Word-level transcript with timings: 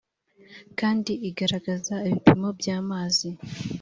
kandi 0.79 1.11
igaragaza 1.29 1.93
ibipimo 2.07 2.47
by 2.59 2.67
amazi 2.79 3.29